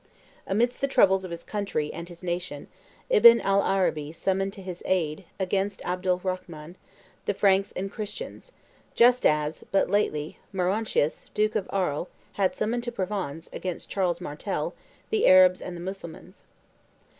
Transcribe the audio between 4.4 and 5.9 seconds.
to his aid, against